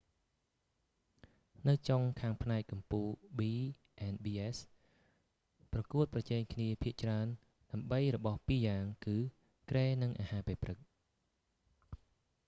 [1.67, 4.57] នៅចុងខាងផ្នែកកំពូល b&bs
[5.71, 7.27] ប្រកួតប្រជែងគ្នាភាគច្រើន
[7.71, 9.17] ដើម្បីរបស់ពីរយ៉ាងគឺ
[9.69, 10.77] គ្រែនិងអាហារពេលព្រឹក។